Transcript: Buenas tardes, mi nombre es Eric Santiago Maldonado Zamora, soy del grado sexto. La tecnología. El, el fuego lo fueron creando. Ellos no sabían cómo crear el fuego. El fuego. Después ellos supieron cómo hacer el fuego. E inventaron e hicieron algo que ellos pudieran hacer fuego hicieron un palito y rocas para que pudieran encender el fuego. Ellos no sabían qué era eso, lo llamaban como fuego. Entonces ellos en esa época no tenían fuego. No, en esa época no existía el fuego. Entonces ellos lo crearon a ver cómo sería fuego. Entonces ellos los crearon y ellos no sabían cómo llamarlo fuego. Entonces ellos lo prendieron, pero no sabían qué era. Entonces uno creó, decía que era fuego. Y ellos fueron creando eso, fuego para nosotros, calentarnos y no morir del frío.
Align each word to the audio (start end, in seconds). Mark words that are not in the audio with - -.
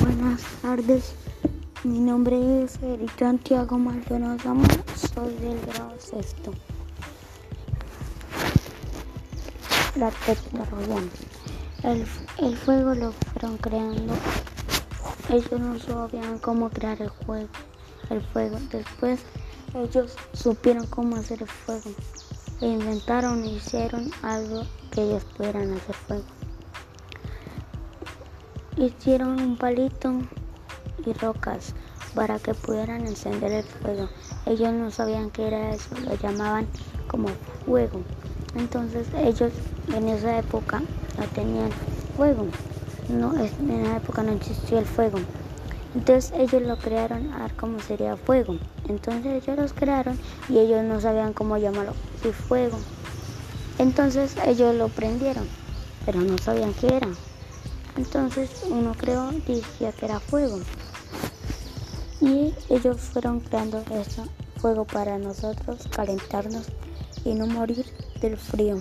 Buenas 0.00 0.42
tardes, 0.62 1.14
mi 1.84 1.98
nombre 1.98 2.62
es 2.62 2.78
Eric 2.82 3.18
Santiago 3.18 3.76
Maldonado 3.76 4.38
Zamora, 4.38 4.82
soy 4.96 5.34
del 5.34 5.60
grado 5.66 5.94
sexto. 5.98 6.52
La 9.96 10.10
tecnología. 10.10 10.96
El, 11.82 12.06
el 12.38 12.56
fuego 12.56 12.94
lo 12.94 13.12
fueron 13.12 13.58
creando. 13.58 14.14
Ellos 15.28 15.60
no 15.60 15.78
sabían 15.78 16.38
cómo 16.38 16.70
crear 16.70 17.02
el 17.02 17.10
fuego. 17.10 17.50
El 18.08 18.22
fuego. 18.22 18.58
Después 18.70 19.20
ellos 19.74 20.16
supieron 20.32 20.86
cómo 20.86 21.16
hacer 21.16 21.42
el 21.42 21.48
fuego. 21.48 21.90
E 22.60 22.66
inventaron 22.66 23.44
e 23.44 23.56
hicieron 23.56 24.10
algo 24.22 24.62
que 24.90 25.02
ellos 25.02 25.24
pudieran 25.36 25.72
hacer 25.72 25.94
fuego 25.94 26.41
hicieron 28.76 29.40
un 29.40 29.56
palito 29.56 30.12
y 31.04 31.12
rocas 31.12 31.74
para 32.14 32.38
que 32.38 32.54
pudieran 32.54 33.06
encender 33.06 33.52
el 33.52 33.64
fuego. 33.64 34.08
Ellos 34.46 34.72
no 34.72 34.90
sabían 34.90 35.30
qué 35.30 35.48
era 35.48 35.74
eso, 35.74 35.94
lo 36.00 36.14
llamaban 36.16 36.68
como 37.08 37.28
fuego. 37.64 38.00
Entonces 38.54 39.08
ellos 39.14 39.52
en 39.94 40.08
esa 40.08 40.38
época 40.38 40.82
no 41.18 41.26
tenían 41.34 41.70
fuego. 42.16 42.46
No, 43.08 43.34
en 43.36 43.70
esa 43.70 43.96
época 43.96 44.22
no 44.22 44.32
existía 44.32 44.78
el 44.78 44.86
fuego. 44.86 45.18
Entonces 45.94 46.32
ellos 46.36 46.62
lo 46.62 46.76
crearon 46.76 47.32
a 47.32 47.42
ver 47.42 47.52
cómo 47.54 47.80
sería 47.80 48.16
fuego. 48.16 48.56
Entonces 48.88 49.42
ellos 49.42 49.58
los 49.58 49.72
crearon 49.72 50.18
y 50.48 50.58
ellos 50.58 50.82
no 50.84 51.00
sabían 51.00 51.32
cómo 51.32 51.58
llamarlo 51.58 51.92
fuego. 52.30 52.78
Entonces 53.78 54.36
ellos 54.46 54.74
lo 54.76 54.88
prendieron, 54.88 55.48
pero 56.06 56.20
no 56.20 56.38
sabían 56.38 56.72
qué 56.74 56.96
era. 56.96 57.08
Entonces 57.96 58.50
uno 58.68 58.94
creó, 58.94 59.30
decía 59.46 59.92
que 59.92 60.06
era 60.06 60.20
fuego. 60.20 60.60
Y 62.20 62.54
ellos 62.68 63.00
fueron 63.00 63.40
creando 63.40 63.82
eso, 63.90 64.26
fuego 64.56 64.84
para 64.84 65.18
nosotros, 65.18 65.88
calentarnos 65.94 66.66
y 67.24 67.34
no 67.34 67.46
morir 67.46 67.84
del 68.20 68.36
frío. 68.36 68.78